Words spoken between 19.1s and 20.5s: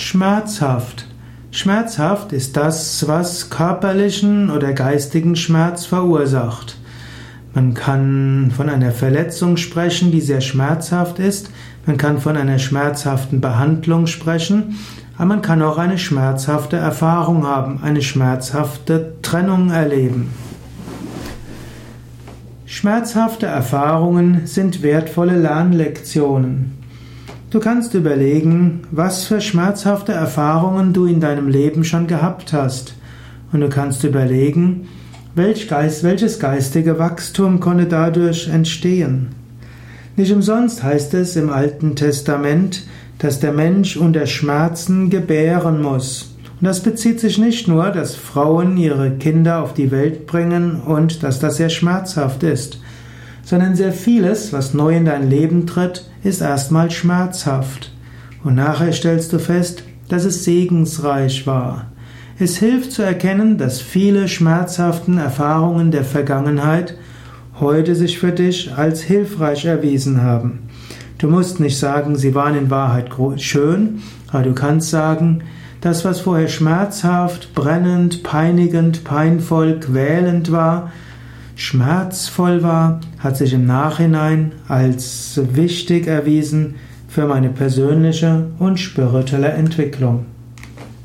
Trennung erleben.